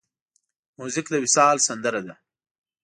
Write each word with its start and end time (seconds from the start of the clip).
موزیک 0.77 1.07
د 1.11 1.15
وصال 1.23 1.57
سندره 1.67 2.01
ده. 2.07 2.13